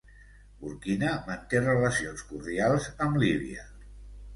Burkina 0.63 1.11
manté 1.29 1.63
relacions 1.67 2.27
cordials 2.33 2.93
amb 3.09 3.25
Líbia. 3.27 3.73